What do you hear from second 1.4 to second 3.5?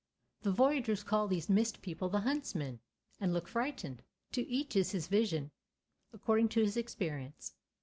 mist people the Huntsmen; and look